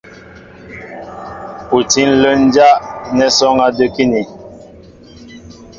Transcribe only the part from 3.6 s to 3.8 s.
á